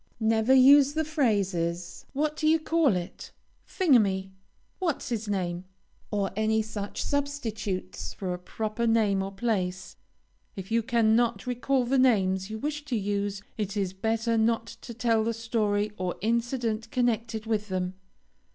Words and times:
Never 0.19 0.55
use 0.55 0.93
the 0.93 1.05
phrases, 1.05 2.07
"What 2.13 2.35
d 2.37 2.47
ye 2.47 2.57
call 2.57 2.95
it," 2.95 3.31
"Thingummy," 3.67 4.31
"What's 4.79 5.09
his 5.09 5.27
name," 5.27 5.65
or 6.09 6.31
any 6.35 6.63
such 6.63 7.03
substitutes 7.03 8.11
for 8.11 8.33
a 8.33 8.39
proper 8.39 8.87
name 8.87 9.21
or 9.21 9.31
place. 9.31 9.97
If 10.55 10.71
you 10.71 10.81
cannot 10.81 11.45
recall 11.45 11.85
the 11.85 11.99
names 11.99 12.49
you 12.49 12.57
wish 12.57 12.83
to 12.85 12.95
use, 12.95 13.43
it 13.59 13.77
is 13.77 13.93
better 13.93 14.39
not 14.39 14.65
to 14.65 14.95
tell 14.95 15.23
the 15.23 15.35
story 15.35 15.91
or 15.97 16.15
incident 16.21 16.89
connected 16.89 17.45
with 17.45 17.67
them. 17.67 17.93